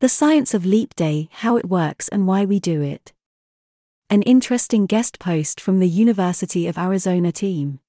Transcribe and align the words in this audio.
The 0.00 0.08
science 0.08 0.54
of 0.54 0.64
leap 0.64 0.96
day, 0.96 1.28
how 1.30 1.58
it 1.58 1.68
works, 1.68 2.08
and 2.08 2.26
why 2.26 2.46
we 2.46 2.58
do 2.58 2.80
it. 2.80 3.12
An 4.08 4.22
interesting 4.22 4.86
guest 4.86 5.18
post 5.18 5.60
from 5.60 5.78
the 5.78 5.88
University 5.90 6.66
of 6.66 6.78
Arizona 6.78 7.32
team. 7.32 7.80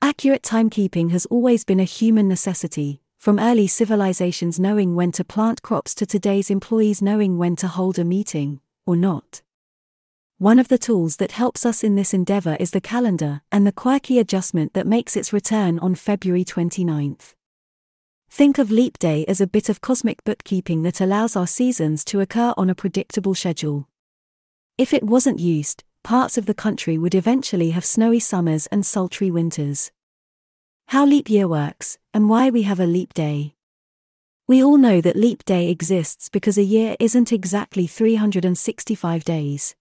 Accurate 0.00 0.44
timekeeping 0.44 1.10
has 1.10 1.26
always 1.26 1.64
been 1.64 1.80
a 1.80 1.94
human 1.98 2.28
necessity, 2.28 3.00
from 3.18 3.40
early 3.40 3.66
civilizations 3.66 4.60
knowing 4.60 4.94
when 4.94 5.10
to 5.10 5.24
plant 5.24 5.62
crops 5.62 5.96
to 5.96 6.06
today's 6.06 6.48
employees 6.48 7.02
knowing 7.02 7.38
when 7.38 7.56
to 7.56 7.66
hold 7.66 7.98
a 7.98 8.04
meeting, 8.04 8.60
or 8.86 8.94
not. 8.94 9.42
One 10.38 10.60
of 10.60 10.68
the 10.68 10.78
tools 10.78 11.16
that 11.16 11.32
helps 11.32 11.66
us 11.66 11.82
in 11.82 11.96
this 11.96 12.14
endeavor 12.14 12.56
is 12.60 12.70
the 12.70 12.80
calendar 12.80 13.40
and 13.50 13.66
the 13.66 13.72
quirky 13.72 14.20
adjustment 14.20 14.74
that 14.74 14.86
makes 14.86 15.16
its 15.16 15.32
return 15.32 15.80
on 15.80 15.96
February 15.96 16.44
29th. 16.44 17.35
Think 18.30 18.58
of 18.58 18.70
Leap 18.70 18.98
Day 18.98 19.24
as 19.26 19.40
a 19.40 19.46
bit 19.46 19.68
of 19.68 19.80
cosmic 19.80 20.22
bookkeeping 20.24 20.82
that 20.82 21.00
allows 21.00 21.36
our 21.36 21.46
seasons 21.46 22.04
to 22.06 22.20
occur 22.20 22.52
on 22.56 22.68
a 22.68 22.74
predictable 22.74 23.34
schedule. 23.34 23.88
If 24.76 24.92
it 24.92 25.04
wasn't 25.04 25.38
used, 25.38 25.84
parts 26.02 26.36
of 26.36 26.44
the 26.46 26.54
country 26.54 26.98
would 26.98 27.14
eventually 27.14 27.70
have 27.70 27.84
snowy 27.84 28.20
summers 28.20 28.66
and 28.66 28.84
sultry 28.84 29.30
winters. 29.30 29.90
How 30.88 31.06
leap 31.06 31.30
year 31.30 31.48
works, 31.48 31.98
and 32.12 32.28
why 32.28 32.50
we 32.50 32.62
have 32.62 32.78
a 32.78 32.86
leap 32.86 33.14
day. 33.14 33.54
We 34.46 34.62
all 34.62 34.76
know 34.76 35.00
that 35.00 35.16
leap 35.16 35.44
day 35.44 35.70
exists 35.70 36.28
because 36.28 36.58
a 36.58 36.62
year 36.62 36.94
isn't 37.00 37.32
exactly 37.32 37.86
365 37.86 39.24
days. 39.24 39.74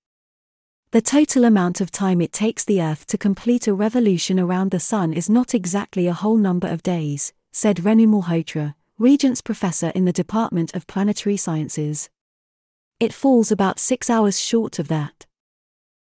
The 0.92 1.02
total 1.02 1.44
amount 1.44 1.82
of 1.82 1.92
time 1.92 2.22
it 2.22 2.32
takes 2.32 2.64
the 2.64 2.82
Earth 2.82 3.06
to 3.08 3.18
complete 3.18 3.68
a 3.68 3.74
revolution 3.74 4.40
around 4.40 4.72
the 4.72 4.80
Sun 4.80 5.14
is 5.14 5.30
not 5.30 5.54
exactly 5.54 6.08
a 6.08 6.14
whole 6.14 6.38
number 6.38 6.68
of 6.68 6.82
days, 6.82 7.34
said 7.58 7.78
Renu 7.78 8.06
Malhotra, 8.06 8.76
Regents 9.00 9.42
Professor 9.42 9.88
in 9.92 10.04
the 10.04 10.12
Department 10.12 10.76
of 10.76 10.88
Planetary 10.88 11.38
Sciences. 11.38 12.10
It 13.00 13.14
falls 13.14 13.50
about 13.50 13.80
six 13.80 14.10
hours 14.10 14.42
short 14.42 14.78
of 14.78 14.90
that. 14.90 15.26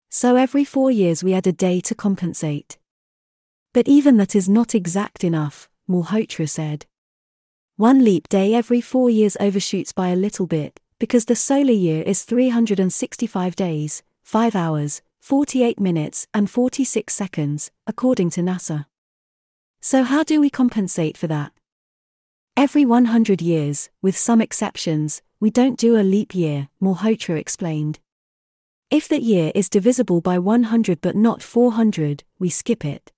So 0.10 0.36
every 0.36 0.66
four 0.66 0.92
years 0.92 1.24
we 1.24 1.34
add 1.34 1.48
a 1.48 1.54
day 1.54 1.80
to 1.80 1.96
compensate. 1.96 2.78
But 3.74 3.88
even 3.88 4.18
that 4.18 4.36
is 4.36 4.50
not 4.50 4.76
exact 4.76 5.24
enough, 5.24 5.70
Malhotra 5.90 6.50
said. 6.50 6.86
One 7.78 8.04
leap 8.04 8.28
day 8.28 8.54
every 8.54 8.82
four 8.82 9.10
years 9.10 9.38
overshoots 9.40 9.94
by 9.94 10.10
a 10.10 10.18
little 10.18 10.48
bit, 10.48 10.82
because 11.00 11.24
the 11.24 11.36
solar 11.38 11.72
year 11.72 12.04
is 12.04 12.24
365 12.24 13.56
days, 13.56 14.04
5 14.26 14.54
hours, 14.54 15.02
48 15.22 15.80
minutes, 15.80 16.28
and 16.34 16.50
46 16.50 17.14
seconds, 17.14 17.72
according 17.88 18.32
to 18.32 18.42
NASA. 18.42 18.88
So, 19.82 20.04
how 20.04 20.24
do 20.24 20.42
we 20.42 20.50
compensate 20.50 21.18
for 21.18 21.28
that? 21.28 21.52
Every 22.56 22.86
100 22.86 23.42
years, 23.42 23.90
with 24.02 24.18
some 24.18 24.42
exceptions, 24.42 25.22
we 25.40 25.52
don't 25.52 25.78
do 25.78 25.96
a 25.96 26.02
leap 26.02 26.34
year, 26.34 26.70
Malhotra 26.82 27.38
explained. 27.38 28.00
If 28.90 29.08
that 29.10 29.22
year 29.22 29.52
is 29.54 29.70
divisible 29.70 30.22
by 30.22 30.40
100 30.40 31.02
but 31.02 31.16
not 31.16 31.44
400, 31.44 32.24
we 32.40 32.50
skip 32.50 32.84
it. 32.84 33.12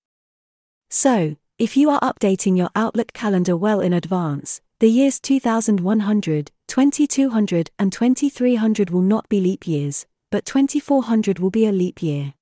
So, 0.89 1.37
if 1.57 1.77
you 1.77 1.89
are 1.89 1.99
updating 2.02 2.57
your 2.57 2.69
Outlook 2.75 3.13
calendar 3.13 3.55
well 3.55 3.80
in 3.80 3.93
advance, 3.93 4.61
the 4.80 4.89
years 4.89 5.19
2100, 5.19 6.52
2200, 6.67 7.69
and 7.77 7.91
2300 7.91 8.89
will 8.89 9.02
not 9.02 9.30
be 9.30 9.39
leap 9.39 9.67
years, 9.67 10.05
but 10.31 10.45
2400 10.45 11.39
will 11.39 11.49
be 11.49 11.65
a 11.65 11.71
leap 11.71 12.02
year. 12.02 12.33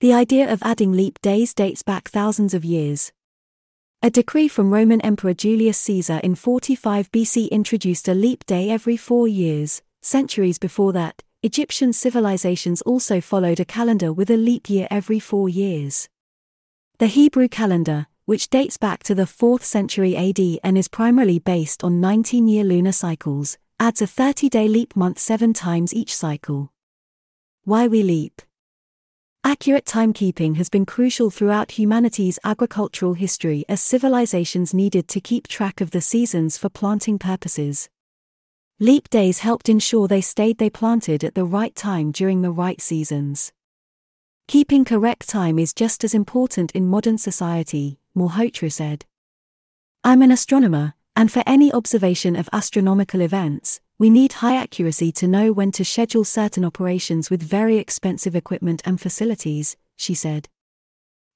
The 0.00 0.12
idea 0.12 0.50
of 0.50 0.62
adding 0.62 0.92
leap 0.92 1.20
days 1.20 1.52
dates 1.52 1.82
back 1.82 2.08
thousands 2.08 2.54
of 2.54 2.64
years. 2.64 3.12
A 4.02 4.08
decree 4.08 4.48
from 4.48 4.72
Roman 4.72 5.02
Emperor 5.02 5.34
Julius 5.34 5.76
Caesar 5.80 6.20
in 6.24 6.34
45 6.34 7.12
BC 7.12 7.50
introduced 7.50 8.08
a 8.08 8.14
leap 8.14 8.46
day 8.46 8.70
every 8.70 8.96
four 8.96 9.28
years. 9.28 9.82
Centuries 10.00 10.58
before 10.58 10.94
that, 10.94 11.22
Egyptian 11.42 11.92
civilizations 11.92 12.80
also 12.80 13.20
followed 13.20 13.60
a 13.60 13.66
calendar 13.66 14.10
with 14.10 14.30
a 14.30 14.38
leap 14.38 14.70
year 14.70 14.88
every 14.90 15.20
four 15.20 15.50
years. 15.50 16.08
The 16.96 17.08
Hebrew 17.08 17.46
calendar, 17.46 18.06
which 18.24 18.48
dates 18.48 18.78
back 18.78 19.02
to 19.02 19.14
the 19.14 19.24
4th 19.24 19.64
century 19.64 20.16
AD 20.16 20.60
and 20.64 20.78
is 20.78 20.88
primarily 20.88 21.38
based 21.38 21.84
on 21.84 22.00
19 22.00 22.48
year 22.48 22.64
lunar 22.64 22.92
cycles, 22.92 23.58
adds 23.78 24.00
a 24.00 24.06
30 24.06 24.48
day 24.48 24.66
leap 24.66 24.96
month 24.96 25.18
seven 25.18 25.52
times 25.52 25.92
each 25.92 26.16
cycle. 26.16 26.72
Why 27.64 27.86
we 27.86 28.02
leap. 28.02 28.40
Accurate 29.42 29.86
timekeeping 29.86 30.56
has 30.56 30.68
been 30.68 30.84
crucial 30.84 31.30
throughout 31.30 31.72
humanity's 31.72 32.38
agricultural 32.44 33.14
history 33.14 33.64
as 33.70 33.80
civilizations 33.80 34.74
needed 34.74 35.08
to 35.08 35.20
keep 35.20 35.48
track 35.48 35.80
of 35.80 35.92
the 35.92 36.02
seasons 36.02 36.58
for 36.58 36.68
planting 36.68 37.18
purposes. 37.18 37.88
Leap 38.78 39.08
days 39.08 39.38
helped 39.38 39.70
ensure 39.70 40.06
they 40.06 40.20
stayed 40.20 40.58
they 40.58 40.68
planted 40.68 41.24
at 41.24 41.34
the 41.34 41.44
right 41.44 41.74
time 41.74 42.12
during 42.12 42.42
the 42.42 42.50
right 42.50 42.82
seasons. 42.82 43.50
Keeping 44.46 44.84
correct 44.84 45.26
time 45.26 45.58
is 45.58 45.72
just 45.72 46.04
as 46.04 46.12
important 46.12 46.70
in 46.72 46.86
modern 46.86 47.16
society, 47.16 47.98
Malhotra 48.14 48.70
said. 48.70 49.06
I'm 50.04 50.20
an 50.20 50.32
astronomer, 50.32 50.94
and 51.16 51.32
for 51.32 51.42
any 51.46 51.72
observation 51.72 52.36
of 52.36 52.48
astronomical 52.52 53.22
events, 53.22 53.80
we 54.00 54.08
need 54.08 54.32
high 54.32 54.56
accuracy 54.56 55.12
to 55.12 55.28
know 55.28 55.52
when 55.52 55.70
to 55.70 55.84
schedule 55.84 56.24
certain 56.24 56.64
operations 56.64 57.28
with 57.28 57.42
very 57.42 57.76
expensive 57.76 58.34
equipment 58.34 58.80
and 58.86 58.98
facilities, 58.98 59.76
she 59.94 60.14
said. 60.14 60.48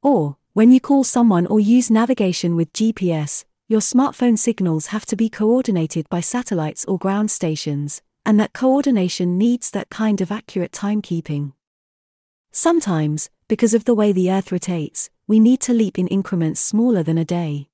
Or, 0.03 0.39
when 0.55 0.71
you 0.71 0.81
call 0.81 1.05
someone 1.05 1.47
or 1.47 1.61
use 1.61 1.91
navigation 1.91 2.57
with 2.57 2.73
GPS, 2.73 3.45
your 3.69 3.81
smartphone 3.81 4.39
signals 4.39 4.87
have 4.87 5.05
to 5.07 5.15
be 5.15 5.29
coordinated 5.29 6.09
by 6.09 6.21
satellites 6.21 6.87
or 6.87 6.97
ground 6.97 7.31
stations, 7.31 8.01
and 8.25 8.41
that 8.41 8.55
coordination 8.55 9.37
needs 9.37 9.71
that 9.73 9.91
kind 9.91 10.23
of 10.23 10.33
accurate 10.33 10.73
timekeeping. 10.73 11.53
Sometimes, 12.51 13.29
because 13.47 13.75
of 13.75 13.85
the 13.85 13.95
way 13.95 14.11
the 14.11 14.33
Earth 14.33 14.51
rotates, 14.51 15.11
we 15.27 15.39
need 15.39 15.61
to 15.61 15.75
leap 15.75 15.99
in 15.99 16.07
increments 16.07 16.61
smaller 16.61 17.03
than 17.03 17.19
a 17.19 17.27
day. 17.27 17.69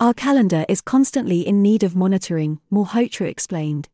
Our 0.00 0.12
calendar 0.12 0.66
is 0.68 0.80
constantly 0.80 1.46
in 1.46 1.62
need 1.62 1.84
of 1.84 1.94
monitoring, 1.94 2.58
Malhotra 2.72 3.28
explained. 3.28 3.88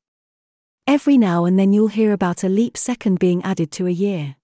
Every 0.88 1.18
now 1.18 1.44
and 1.44 1.58
then 1.58 1.74
you'll 1.74 1.88
hear 1.88 2.14
about 2.14 2.42
a 2.42 2.48
leap 2.48 2.74
second 2.74 3.18
being 3.18 3.42
added 3.42 3.70
to 3.72 3.86
a 3.86 3.90
year. 3.90 4.36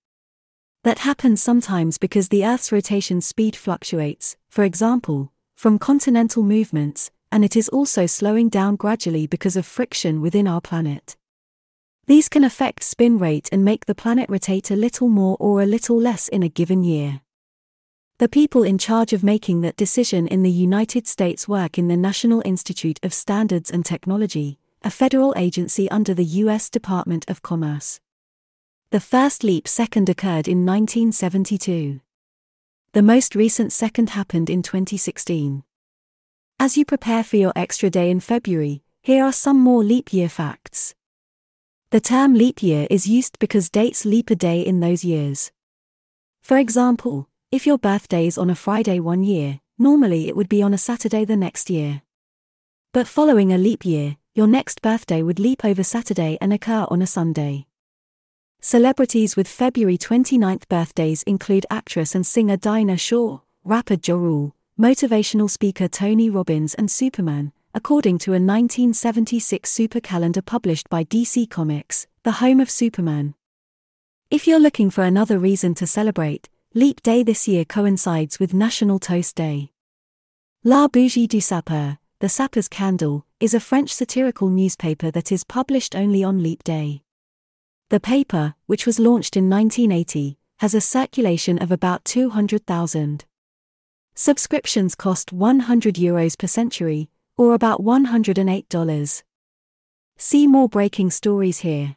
That 0.82 0.99
happens 0.99 1.43
sometimes 1.43 1.97
because 1.97 2.28
the 2.28 2.44
Earth's 2.44 2.71
rotation 2.71 3.22
speed 3.22 3.56
fluctuates, 3.56 4.37
for 4.50 4.62
example, 4.62 5.32
from 5.56 5.78
continental 5.78 6.43
movements, 6.43 7.10
and 7.32 7.47
it 7.47 7.56
is 7.56 7.71
also 7.71 8.05
slowing 8.05 8.50
down 8.50 8.77
gradually 8.77 9.27
because 9.27 9.56
of 9.56 9.65
friction 9.65 10.21
within 10.21 10.47
our 10.47 10.60
planet. 10.60 11.16
These 12.09 12.28
can 12.28 12.44
affect 12.44 12.82
spin 12.82 13.16
rate 13.16 13.49
and 13.50 13.65
make 13.65 13.87
the 13.87 13.94
planet 13.94 14.28
rotate 14.28 14.71
a 14.71 14.76
little 14.76 15.09
more 15.09 15.38
or 15.41 15.62
a 15.62 15.66
little 15.66 15.99
less 15.99 16.28
in 16.28 16.43
a 16.43 16.50
given 16.50 16.84
year. 16.84 17.22
The 18.19 18.28
people 18.28 18.65
in 18.65 18.76
charge 18.76 19.15
of 19.15 19.25
making 19.25 19.62
that 19.62 19.76
decision 19.76 20.28
in 20.28 20.43
the 20.43 20.50
United 20.50 21.06
States 21.06 21.49
work 21.49 21.78
in 21.78 21.88
the 21.88 21.97
National 21.97 22.43
Institute 22.44 23.00
of 23.03 23.15
Standards 23.15 23.71
and 23.71 23.82
Technology, 23.82 24.59
a 24.84 24.91
federal 24.91 25.33
agency 25.34 25.91
under 25.91 26.12
the 26.12 26.25
U.S. 26.45 26.69
Department 26.69 27.25
of 27.31 27.41
Commerce. 27.41 28.00
The 28.91 29.00
first 29.00 29.43
leap 29.43 29.67
second 29.67 30.11
occurred 30.11 30.47
in 30.47 30.67
1972. 30.67 32.00
The 32.93 33.03
most 33.03 33.34
recent 33.34 33.73
second 33.73 34.11
happened 34.11 34.50
in 34.50 34.62
2016. 34.62 35.65
As 36.61 36.77
you 36.77 36.84
prepare 36.84 37.25
for 37.25 37.37
your 37.37 37.55
extra 37.56 37.89
day 37.89 38.11
in 38.11 38.21
February, 38.21 38.83
here 39.03 39.25
are 39.25 39.33
some 39.33 39.59
more 39.59 39.83
leap 39.83 40.12
year 40.12 40.28
facts. 40.28 40.94
The 41.89 42.00
term 42.00 42.34
leap 42.34 42.62
year 42.62 42.87
is 42.91 43.09
used 43.09 43.39
because 43.39 43.71
dates 43.71 44.05
leap 44.05 44.28
a 44.28 44.37
day 44.37 44.61
in 44.61 44.81
those 44.81 45.03
years. 45.03 45.50
For 46.43 46.59
example, 46.59 47.31
if 47.50 47.67
your 47.67 47.78
birthday 47.78 48.27
is 48.27 48.37
on 48.37 48.50
a 48.50 48.55
Friday 48.55 49.00
one 49.00 49.23
year, 49.23 49.61
normally 49.78 50.28
it 50.28 50.37
would 50.37 50.50
be 50.50 50.62
on 50.62 50.75
a 50.75 50.78
Saturday 50.78 51.25
the 51.25 51.39
next 51.39 51.71
year. 51.71 52.03
But 52.93 53.09
following 53.09 53.50
a 53.50 53.59
leap 53.59 53.87
year, 53.87 54.19
your 54.34 54.49
next 54.49 54.83
birthday 54.83 55.22
would 55.22 55.39
leap 55.39 55.65
over 55.65 55.84
Saturday 55.84 56.37
and 56.41 56.53
occur 56.53 56.87
on 56.91 57.00
a 57.00 57.06
Sunday. 57.06 57.67
Celebrities 58.61 59.37
with 59.37 59.47
February 59.47 59.97
29th 59.97 60.69
birthdays 60.69 61.23
include 61.23 61.64
actress 61.70 62.17
and 62.17 62.26
singer 62.26 62.56
Dinah 62.56 62.97
Shore, 62.97 63.43
rapper 63.62 63.97
Ja 64.05 64.17
Rule, 64.17 64.56
motivational 64.79 65.49
speaker 65.49 65.87
Tony 65.87 66.31
Robbins, 66.31 66.75
and 66.75 66.91
Superman, 66.91 67.53
according 67.75 68.19
to 68.19 68.32
a 68.32 68.43
1976 68.43 69.70
super 69.70 70.00
calendar 70.00 70.43
published 70.43 70.88
by 70.88 71.05
DC 71.05 71.49
Comics, 71.49 72.08
the 72.25 72.32
home 72.32 72.58
of 72.58 72.69
Superman. 72.69 73.35
If 74.31 74.49
you're 74.49 74.58
looking 74.58 74.91
for 74.91 75.05
another 75.05 75.38
reason 75.38 75.75
to 75.75 75.87
celebrate, 75.87 76.49
Leap 76.75 77.03
Day 77.03 77.23
this 77.23 77.47
year 77.47 77.64
coincides 77.64 78.41
with 78.41 78.53
National 78.53 78.99
Toast 78.99 79.37
Day. 79.37 79.70
La 80.64 80.88
Bougie 80.88 81.29
du 81.29 81.41
Sapeur, 81.41 81.99
The 82.25 82.31
Sapper's 82.31 82.69
Candle, 82.69 83.26
is 83.38 83.53
a 83.53 83.61
French 83.61 83.93
satirical 83.93 84.49
newspaper 84.49 85.11
that 85.11 85.31
is 85.31 85.44
published 85.44 85.94
only 85.94 86.25
on 86.25 86.43
Leap 86.43 86.65
Day. 86.65 87.03
The 87.91 88.00
paper, 88.00 88.55
which 88.65 88.87
was 88.87 88.99
launched 88.99 89.37
in 89.37 89.50
1980, 89.50 90.38
has 90.61 90.75
a 90.75 90.81
circulation 90.81 91.59
of 91.59 91.71
about 91.71 92.03
200,000. 92.06 93.26
Subscriptions 94.15 94.94
cost 94.94 95.35
100 95.35 95.97
euros 95.97 96.38
per 96.38 96.47
century, 96.47 97.11
or 97.37 97.53
about 97.53 97.82
$108. 97.82 99.23
See 100.17 100.47
more 100.47 100.69
breaking 100.70 101.11
stories 101.11 101.59
here. 101.59 101.97